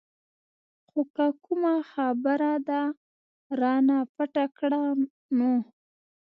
[0.87, 2.83] خو که کومه خبره دې
[3.59, 4.81] رانه پټه کړه
[5.37, 5.53] نو.